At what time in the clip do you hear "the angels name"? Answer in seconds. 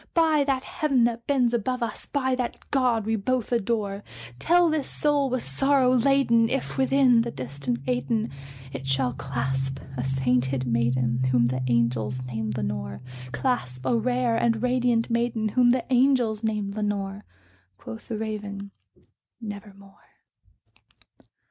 11.45-12.49, 15.69-16.71